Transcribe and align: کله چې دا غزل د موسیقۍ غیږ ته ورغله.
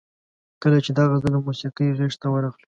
کله 0.61 0.77
چې 0.85 0.91
دا 0.97 1.03
غزل 1.11 1.31
د 1.33 1.37
موسیقۍ 1.47 1.87
غیږ 1.97 2.13
ته 2.21 2.27
ورغله. 2.31 2.67